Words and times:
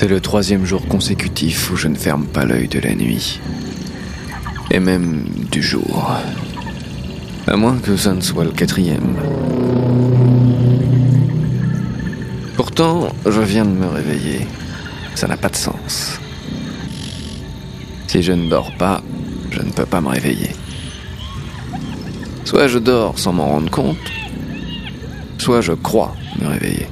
C'est 0.00 0.06
le 0.06 0.20
troisième 0.20 0.64
jour 0.64 0.86
consécutif 0.86 1.72
où 1.72 1.76
je 1.76 1.88
ne 1.88 1.96
ferme 1.96 2.24
pas 2.24 2.44
l'œil 2.44 2.68
de 2.68 2.78
la 2.78 2.94
nuit. 2.94 3.40
Et 4.70 4.78
même 4.78 5.24
du 5.50 5.60
jour. 5.60 6.08
À 7.48 7.56
moins 7.56 7.76
que 7.78 7.96
ça 7.96 8.14
ne 8.14 8.20
soit 8.20 8.44
le 8.44 8.52
quatrième. 8.52 9.16
Pourtant, 12.54 13.08
je 13.26 13.40
viens 13.40 13.64
de 13.64 13.72
me 13.72 13.88
réveiller. 13.88 14.46
Ça 15.16 15.26
n'a 15.26 15.36
pas 15.36 15.48
de 15.48 15.56
sens. 15.56 16.20
Si 18.06 18.22
je 18.22 18.30
ne 18.30 18.48
dors 18.48 18.70
pas, 18.76 19.02
je 19.50 19.62
ne 19.62 19.72
peux 19.72 19.86
pas 19.86 20.00
me 20.00 20.10
réveiller. 20.10 20.50
Soit 22.44 22.68
je 22.68 22.78
dors 22.78 23.18
sans 23.18 23.32
m'en 23.32 23.48
rendre 23.48 23.70
compte, 23.72 24.12
soit 25.38 25.60
je 25.60 25.72
crois 25.72 26.14
me 26.40 26.46
réveiller. 26.46 26.86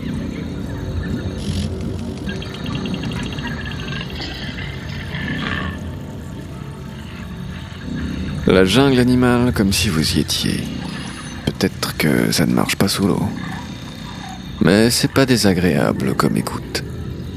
La 8.46 8.64
jungle 8.64 9.00
animale 9.00 9.52
comme 9.52 9.72
si 9.72 9.88
vous 9.88 10.16
y 10.16 10.20
étiez. 10.20 10.62
Peut-être 11.46 11.96
que 11.96 12.30
ça 12.30 12.46
ne 12.46 12.54
marche 12.54 12.76
pas 12.76 12.86
sous 12.86 13.04
l'eau. 13.04 13.28
Mais 14.60 14.88
c'est 14.90 15.10
pas 15.10 15.26
désagréable 15.26 16.14
comme 16.14 16.36
écoute. 16.36 16.84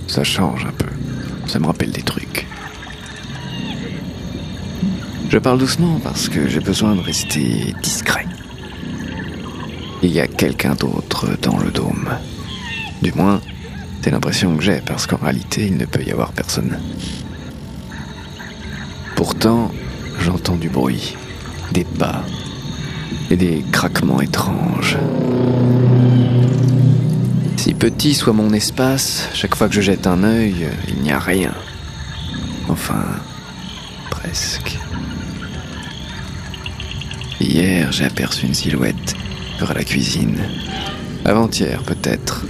Ça 0.08 0.24
change 0.24 0.66
un 0.66 0.72
peu. 0.72 0.90
Ça 1.48 1.58
me 1.58 1.66
rappelle 1.66 1.90
des 1.90 2.04
trucs. 2.04 2.46
Je 5.30 5.40
parle 5.40 5.58
doucement 5.58 6.00
parce 6.04 6.30
que 6.30 6.48
j'ai 6.48 6.60
besoin 6.60 6.96
de 6.96 7.02
rester 7.02 7.74
discret. 7.82 8.28
Il 10.04 10.12
y 10.12 10.20
a 10.20 10.28
quelqu'un 10.28 10.76
d'autre 10.76 11.26
dans 11.42 11.58
le 11.58 11.72
dôme. 11.72 12.08
Du 13.02 13.12
moins, 13.14 13.42
c'est 14.04 14.12
l'impression 14.12 14.56
que 14.56 14.62
j'ai 14.62 14.80
parce 14.86 15.08
qu'en 15.08 15.18
réalité, 15.18 15.66
il 15.66 15.78
ne 15.78 15.86
peut 15.86 16.04
y 16.04 16.12
avoir 16.12 16.34
personne. 16.34 16.80
Pourtant, 19.16 19.72
j'entends 20.20 20.56
du 20.56 20.70
bruit, 20.70 21.16
des 21.72 21.84
pas 21.84 22.24
et 23.30 23.36
des 23.36 23.64
craquements 23.72 24.22
étranges. 24.22 24.98
Si 27.58 27.74
petit 27.74 28.14
soit 28.14 28.34
mon 28.34 28.54
espace, 28.54 29.30
chaque 29.34 29.56
fois 29.56 29.68
que 29.68 29.76
je 29.76 29.82
jette 29.82 30.08
un 30.08 30.24
œil, 30.24 30.68
il 30.88 31.02
n'y 31.02 31.12
a 31.12 31.20
rien. 31.20 31.54
Enfin, 32.70 33.04
presque. 34.10 34.78
Hier, 37.40 37.92
j'ai 37.92 38.06
aperçu 38.06 38.46
une 38.46 38.54
silhouette 38.54 39.16
vers 39.60 39.74
la 39.74 39.84
cuisine. 39.84 40.40
Avant-hier, 41.26 41.82
peut-être. 41.84 42.46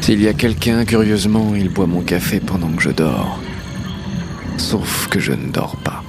S'il 0.00 0.20
y 0.20 0.28
a 0.28 0.34
quelqu'un, 0.34 0.84
curieusement, 0.84 1.54
il 1.54 1.68
boit 1.68 1.86
mon 1.86 2.02
café 2.02 2.40
pendant 2.40 2.70
que 2.72 2.82
je 2.82 2.90
dors. 2.90 3.40
Sauf 4.56 5.08
que 5.08 5.20
je 5.20 5.32
ne 5.32 5.50
dors 5.50 5.76
pas. 5.76 6.02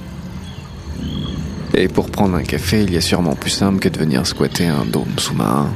Et 1.76 1.88
pour 1.88 2.08
prendre 2.08 2.36
un 2.36 2.44
café, 2.44 2.84
il 2.84 2.92
y 2.92 2.96
a 2.96 3.00
sûrement 3.00 3.34
plus 3.34 3.50
simple 3.50 3.80
que 3.80 3.88
de 3.88 3.98
venir 3.98 4.26
squatter 4.26 4.66
un 4.66 4.84
dôme 4.84 5.18
sous-marin. 5.18 5.74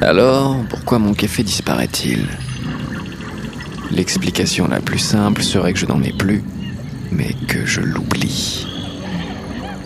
Alors, 0.00 0.56
pourquoi 0.68 0.98
mon 0.98 1.14
café 1.14 1.44
disparaît-il? 1.44 2.26
L'explication 3.92 4.66
la 4.66 4.80
plus 4.80 4.98
simple 4.98 5.42
serait 5.42 5.72
que 5.72 5.78
je 5.78 5.86
n'en 5.86 6.02
ai 6.02 6.12
plus, 6.12 6.42
mais 7.12 7.34
que 7.46 7.64
je 7.64 7.80
l'oublie. 7.80 8.66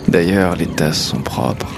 D'ailleurs, 0.07 0.55
les 0.55 0.67
tasses 0.67 1.09
sont 1.09 1.21
propres. 1.21 1.71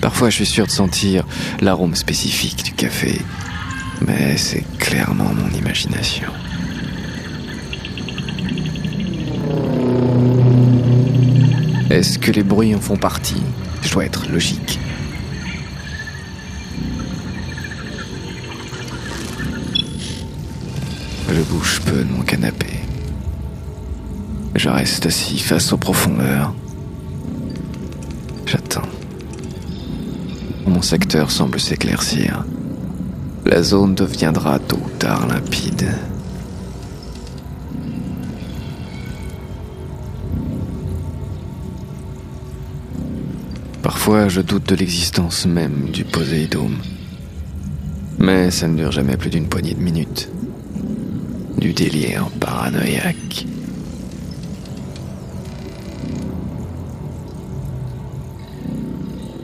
Parfois, 0.00 0.28
je 0.30 0.36
suis 0.36 0.46
sûr 0.46 0.66
de 0.66 0.72
sentir 0.72 1.24
l'arôme 1.60 1.94
spécifique 1.94 2.64
du 2.64 2.72
café, 2.72 3.20
mais 4.00 4.36
c'est 4.36 4.64
clairement 4.78 5.32
mon 5.34 5.48
imagination. 5.58 6.28
Est-ce 11.90 12.18
que 12.18 12.32
les 12.32 12.42
bruits 12.42 12.74
en 12.74 12.80
font 12.80 12.96
partie? 12.96 13.42
Je 13.82 13.92
dois 13.92 14.04
être 14.04 14.28
logique. 14.30 14.80
Je 21.28 21.40
bouge 21.42 21.80
peu 21.84 22.02
de 22.04 22.10
mon 22.10 22.22
canapé. 22.22 22.80
Je 24.54 24.68
reste 24.68 25.06
assis 25.06 25.38
face 25.38 25.72
aux 25.72 25.76
profondeurs. 25.76 26.54
J'attends. 28.46 28.88
Mon 30.66 30.82
secteur 30.82 31.30
semble 31.30 31.60
s'éclaircir. 31.60 32.44
La 33.46 33.62
zone 33.62 33.94
deviendra 33.94 34.58
tôt 34.58 34.78
ou 34.82 34.90
tard 34.98 35.26
limpide. 35.26 35.86
Parfois, 43.82 44.28
je 44.28 44.40
doute 44.40 44.70
de 44.70 44.74
l'existence 44.74 45.44
même 45.44 45.90
du 45.92 46.04
Poséidome. 46.04 46.78
Mais 48.18 48.50
ça 48.50 48.66
ne 48.66 48.76
dure 48.78 48.92
jamais 48.92 49.18
plus 49.18 49.28
d'une 49.28 49.46
poignée 49.46 49.74
de 49.74 49.80
minutes. 49.80 50.30
Du 51.58 51.74
délire 51.74 52.28
paranoïaque. 52.40 53.46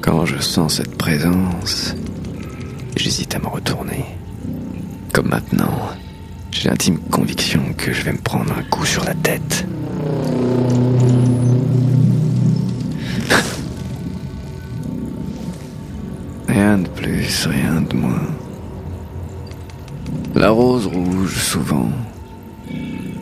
Quand 0.01 0.25
je 0.25 0.39
sens 0.39 0.77
cette 0.77 0.97
présence, 0.97 1.95
j'hésite 3.03 3.35
à 3.35 3.39
me 3.39 3.47
retourner. 3.49 4.05
Comme 5.15 5.29
maintenant, 5.29 5.89
j'ai 6.51 6.69
l'intime 6.69 6.99
conviction 6.99 7.73
que 7.77 7.95
je 7.95 8.03
vais 8.03 8.13
me 8.13 8.19
prendre 8.19 8.53
un 8.53 8.63
coup 8.65 8.85
sur 8.85 9.03
la 9.05 9.15
tête. 9.15 9.67
Rien 16.49 16.77
de 16.77 16.89
plus, 16.89 17.47
rien 17.47 17.81
de 17.81 17.97
moins. 17.97 18.27
La 20.35 20.51
rose 20.51 20.87
rouge, 20.87 21.37
souvent, 21.37 21.91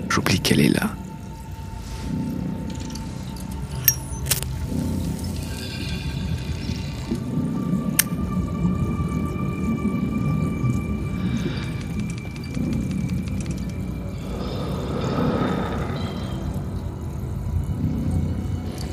j'oublie 0.09 0.41
qu'elle 0.41 0.61
est 0.61 0.71
là. 0.71 0.91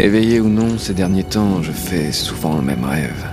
Éveillé 0.06 0.40
ou 0.40 0.50
non, 0.50 0.78
ces 0.78 0.94
derniers 0.94 1.24
temps, 1.24 1.64
je 1.64 1.72
fais 1.72 2.12
souvent 2.12 2.58
le 2.58 2.62
même 2.62 2.84
rêve. 2.84 3.26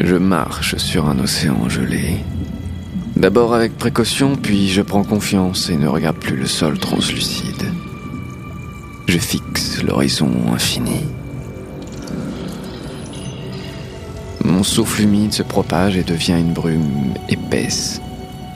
Je 0.00 0.16
marche 0.16 0.78
sur 0.78 1.06
un 1.06 1.18
océan 1.18 1.68
gelé. 1.68 2.24
D'abord 3.14 3.52
avec 3.52 3.76
précaution, 3.76 4.36
puis 4.36 4.68
je 4.68 4.80
prends 4.80 5.04
confiance 5.04 5.68
et 5.68 5.76
ne 5.76 5.86
regarde 5.86 6.16
plus 6.16 6.34
le 6.34 6.46
sol 6.46 6.78
translucide. 6.78 7.70
Je 9.06 9.18
fixe 9.18 9.82
l'horizon 9.82 10.30
infini. 10.54 11.02
Mon 14.46 14.62
souffle 14.62 15.02
humide 15.02 15.34
se 15.34 15.42
propage 15.42 15.98
et 15.98 16.04
devient 16.04 16.40
une 16.40 16.54
brume 16.54 17.12
épaisse, 17.28 18.00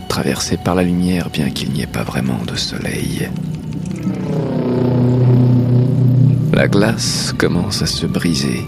traversée 0.09 0.57
par 0.57 0.75
la 0.75 0.85
lumière 0.85 1.29
bien 1.29 1.51
qu'il 1.51 1.71
n'y 1.73 1.83
ait 1.83 1.87
pas 1.87 2.03
vraiment 2.03 2.43
de 2.47 2.57
soleil. 2.57 3.29
La 6.61 6.69
glace 6.69 7.33
commence 7.39 7.81
à 7.81 7.87
se 7.87 8.05
briser. 8.05 8.67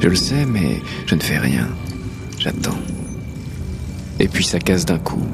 Je 0.00 0.06
le 0.06 0.14
sais, 0.14 0.46
mais 0.46 0.80
je 1.04 1.16
ne 1.16 1.20
fais 1.20 1.38
rien. 1.38 1.66
J'attends. 2.38 2.78
Et 4.20 4.28
puis 4.28 4.44
ça 4.44 4.60
casse 4.60 4.84
d'un 4.84 5.00
coup. 5.00 5.26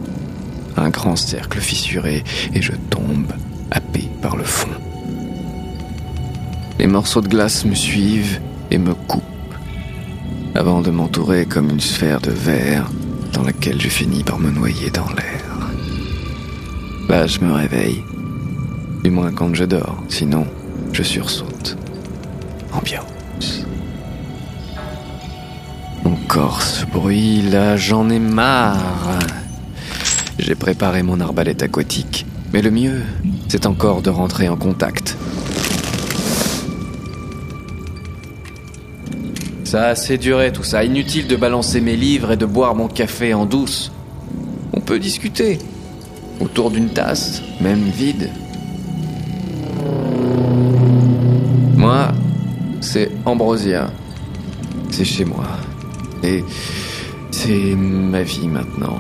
Un 0.79 0.89
grand 0.89 1.17
cercle 1.17 1.61
fissuré 1.61 2.25
et 2.55 2.63
je 2.63 2.73
tombe, 2.89 3.31
happé 3.71 4.09
par 4.23 4.39
le 4.39 4.45
fond. 4.45 4.71
Les 6.79 6.87
morceaux 6.87 7.21
de 7.21 7.29
glace 7.29 7.67
me 7.67 7.75
suivent 7.75 8.41
et 8.71 8.79
me 8.79 8.95
coupent, 8.95 9.55
avant 10.55 10.81
de 10.81 10.91
m'entourer 10.91 11.45
comme 11.45 11.69
une 11.69 11.81
sphère 11.81 12.23
de 12.23 12.31
verre 12.31 12.91
dans 13.35 13.43
laquelle 13.43 13.79
je 13.79 13.91
finis 13.91 14.25
par 14.25 14.39
me 14.39 14.51
noyer 14.51 14.89
dans 14.89 15.11
l'air. 15.11 15.71
Là, 17.11 17.27
je 17.27 17.41
me 17.41 17.53
réveille. 17.53 18.03
Du 19.05 19.11
moins 19.11 19.33
quand 19.33 19.55
je 19.55 19.65
dors, 19.65 20.03
sinon 20.09 20.47
je 20.95 21.03
sursaute. 21.03 21.50
Ambiance. 22.73 23.67
Encore 26.05 26.63
ce 26.63 26.87
bruit, 26.87 27.43
là, 27.43 27.77
j'en 27.77 28.09
ai 28.11 28.19
marre. 28.19 29.19
J'ai 30.39 30.55
préparé 30.55 31.03
mon 31.03 31.21
arbalète 31.21 31.63
aquatique, 31.63 32.27
mais 32.53 32.63
le 32.63 32.71
mieux, 32.71 33.03
c'est 33.49 33.67
encore 33.67 34.03
de 34.03 34.11
rentrer 34.11 34.49
en 34.49 34.57
contact. 34.57 35.17
Ça 39.65 39.85
a 39.85 39.87
assez 39.91 40.19
duré 40.19 40.53
tout 40.53 40.65
ça. 40.65 40.83
Inutile 40.83 41.29
de 41.29 41.37
balancer 41.37 41.81
mes 41.81 41.97
livres 41.97 42.33
et 42.33 42.37
de 42.37 42.47
boire 42.47 42.75
mon 42.75 42.89
café 42.89 43.35
en 43.35 43.47
douce. 43.47 43.93
On 44.73 44.81
peut 44.81 44.99
discuter. 44.99 45.59
Autour 46.41 46.71
d'une 46.71 46.89
tasse, 46.89 47.43
même 47.61 47.85
vide. 47.85 48.31
Moi, 51.77 52.13
c'est 52.81 53.11
Ambrosia. 53.25 53.91
C'est 54.91 55.05
chez 55.05 55.25
moi. 55.25 55.47
Et 56.23 56.45
c'est 57.31 57.75
ma 57.75 58.23
vie 58.23 58.49
maintenant. 58.49 58.99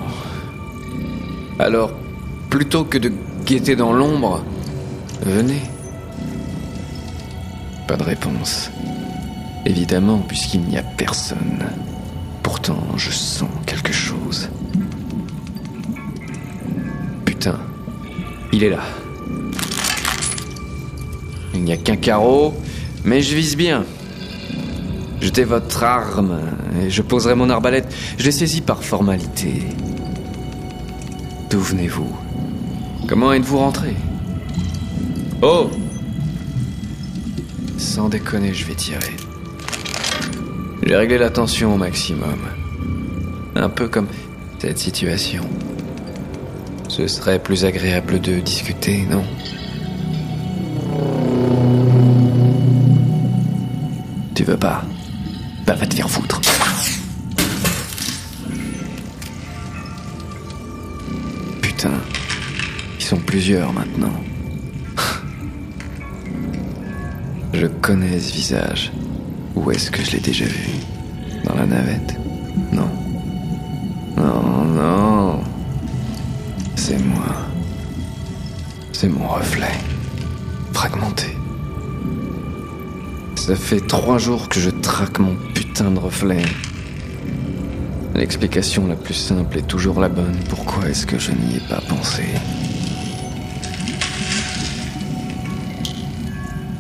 Alors, 1.59 1.93
plutôt 2.49 2.85
que 2.85 2.99
de 2.99 3.13
guetter 3.45 3.77
dans 3.77 3.93
l'ombre, 3.93 4.43
venez. 5.23 5.63
Pas 7.87 7.97
de 7.97 8.03
réponse. 8.05 8.71
Évidemment, 9.67 10.19
puisqu'il 10.19 10.63
n'y 10.63 10.79
a 10.79 10.83
personne. 10.83 11.67
Pourtant, 12.43 12.79
je 12.97 13.11
sens 13.11 13.51
quelque 13.67 13.93
chose. 13.93 14.49
Putain, 17.25 17.59
il 18.53 18.65
est 18.65 18.71
là. 18.71 18.83
Il 21.53 21.65
n'y 21.65 21.73
a 21.73 21.77
qu'un 21.77 21.97
carreau, 21.97 22.55
mais 23.05 23.23
je 23.23 23.35
vise 23.35 23.57
bien. 23.57 23.85
Jetez 25.21 25.45
votre 25.45 25.83
arme 25.83 26.41
et 26.83 26.91
je 26.91 27.03
poserai 27.03 27.35
mon 27.35 27.51
arbalète. 27.51 27.93
Je 28.19 28.25
l'ai 28.25 28.33
saisie 28.33 28.63
par 28.63 28.83
formalité. 28.83 29.65
D'où 31.51 31.61
venez-vous? 31.61 32.17
Comment 33.09 33.33
êtes-vous 33.33 33.59
rentré? 33.59 33.95
Oh 35.43 35.71
Sans 37.77 38.09
déconner, 38.09 38.55
je 38.55 38.65
vais 38.67 38.75
tirer. 38.75 39.17
J'ai 40.83 40.97
réglé 40.97 41.19
la 41.19 41.31
tension 41.31 41.75
au 41.75 41.77
maximum. 41.77 42.39
Un 43.57 43.69
peu 43.69 43.89
comme 43.89 44.07
cette 44.59 44.79
situation. 44.79 45.45
Ce 46.89 47.07
serait 47.07 47.39
plus 47.39 47.65
agréable 47.65 48.21
de 48.21 48.41
discuter, 48.41 49.07
non? 49.11 49.25
Tu 54.41 54.47
veux 54.47 54.57
pas 54.57 54.83
Bah 55.67 55.75
va 55.75 55.87
te 55.87 55.95
faire 55.95 56.09
foutre. 56.09 56.41
Putain, 61.61 61.91
ils 62.99 63.05
sont 63.05 63.19
plusieurs 63.19 63.71
maintenant. 63.75 64.15
Je 67.53 67.67
connais 67.67 68.19
ce 68.19 68.33
visage. 68.33 68.93
Où 69.57 69.71
est-ce 69.73 69.91
que 69.91 70.03
je 70.03 70.13
l'ai 70.13 70.21
déjà 70.21 70.47
vu? 70.47 70.71
Dans 71.45 71.55
la 71.57 71.67
navette? 71.67 72.17
Non. 72.73 72.89
Non, 74.17 74.65
non. 74.65 75.41
C'est 76.77 76.99
moi. 76.99 77.27
C'est 78.95 79.09
mon 79.09 79.29
reflet. 79.29 79.79
Fragmenté. 80.73 81.40
Ça 83.41 83.57
fait 83.57 83.81
trois 83.81 84.19
jours 84.19 84.51
que 84.51 84.61
je 84.61 84.69
traque 84.69 85.19
mon 85.19 85.35
putain 85.55 85.91
de 85.91 85.99
reflet. 85.99 86.45
L'explication 88.15 88.87
la 88.87 88.97
plus 88.97 89.15
simple 89.15 89.57
est 89.59 89.67
toujours 89.67 89.99
la 89.99 90.11
bonne. 90.11 90.37
Pourquoi 90.51 90.91
est-ce 90.91 91.07
que 91.07 91.19
je 91.19 91.33
n'y 91.33 91.57
ai 91.57 91.61
pas 91.61 91.81
pensé? 91.81 92.23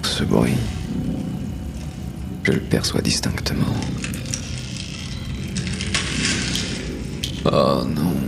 Ce 0.02 0.22
bruit. 0.22 0.58
Je 2.44 2.52
le 2.52 2.60
perçois 2.60 3.00
distinctement. 3.00 3.74
Oh 7.46 7.84
non. 7.86 8.19